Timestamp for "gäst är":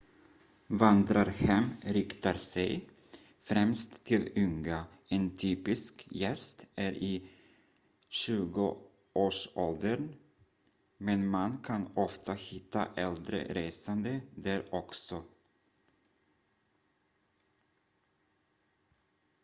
6.11-6.91